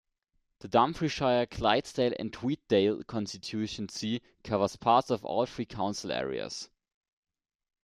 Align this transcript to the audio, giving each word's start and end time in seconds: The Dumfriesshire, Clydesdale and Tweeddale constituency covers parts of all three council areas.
The 0.61 0.67
Dumfriesshire, 0.67 1.45
Clydesdale 1.51 2.15
and 2.17 2.33
Tweeddale 2.33 3.05
constituency 3.05 4.23
covers 4.43 4.75
parts 4.75 5.11
of 5.11 5.23
all 5.23 5.45
three 5.45 5.65
council 5.65 6.11
areas. 6.11 6.71